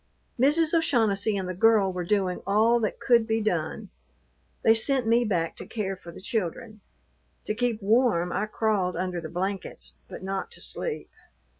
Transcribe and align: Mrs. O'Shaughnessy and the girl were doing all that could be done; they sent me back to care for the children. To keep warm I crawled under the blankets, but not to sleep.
Mrs. 0.39 0.73
O'Shaughnessy 0.73 1.37
and 1.37 1.47
the 1.47 1.53
girl 1.53 1.93
were 1.93 2.03
doing 2.03 2.41
all 2.47 2.79
that 2.79 2.99
could 2.99 3.27
be 3.27 3.39
done; 3.39 3.91
they 4.63 4.73
sent 4.73 5.05
me 5.05 5.23
back 5.23 5.55
to 5.57 5.65
care 5.67 5.95
for 5.95 6.11
the 6.11 6.19
children. 6.19 6.81
To 7.45 7.53
keep 7.53 7.83
warm 7.83 8.31
I 8.33 8.47
crawled 8.47 8.97
under 8.97 9.21
the 9.21 9.29
blankets, 9.29 9.93
but 10.07 10.23
not 10.23 10.49
to 10.53 10.59
sleep. 10.59 11.11